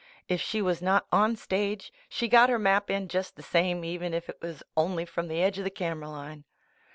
[0.27, 4.15] If shq was not on stage, she got her map in just the same, even
[4.15, 6.43] if it was only from the edge of the camera line.